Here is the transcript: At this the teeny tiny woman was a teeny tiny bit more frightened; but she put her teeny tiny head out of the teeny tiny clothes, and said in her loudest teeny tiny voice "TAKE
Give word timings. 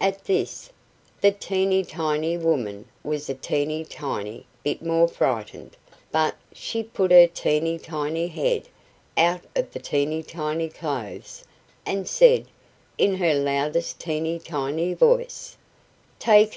At 0.00 0.24
this 0.24 0.72
the 1.20 1.30
teeny 1.30 1.84
tiny 1.84 2.36
woman 2.36 2.86
was 3.04 3.30
a 3.30 3.34
teeny 3.34 3.84
tiny 3.84 4.44
bit 4.64 4.82
more 4.82 5.06
frightened; 5.06 5.76
but 6.10 6.34
she 6.52 6.82
put 6.82 7.12
her 7.12 7.28
teeny 7.28 7.78
tiny 7.78 8.26
head 8.26 8.66
out 9.16 9.42
of 9.54 9.70
the 9.72 9.78
teeny 9.78 10.24
tiny 10.24 10.68
clothes, 10.68 11.44
and 11.86 12.08
said 12.08 12.46
in 12.98 13.14
her 13.18 13.34
loudest 13.34 14.00
teeny 14.00 14.40
tiny 14.40 14.94
voice 14.94 15.56
"TAKE 16.18 16.48